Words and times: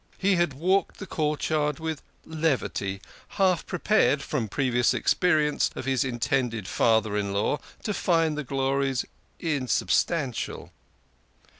He 0.17 0.35
had 0.35 0.53
walked 0.53 0.97
the 0.97 1.05
courtyard 1.05 1.77
with 1.77 2.01
levity, 2.25 3.01
half 3.37 3.67
prepared, 3.67 4.23
from 4.23 4.47
previous 4.47 4.95
experience 4.95 5.69
of 5.75 5.85
his 5.85 6.03
intended 6.03 6.67
father 6.67 7.15
in 7.15 7.33
law, 7.33 7.59
to 7.83 7.93
find 7.93 8.35
the 8.35 8.43
glories 8.43 9.05
insubstantial. 9.39 10.71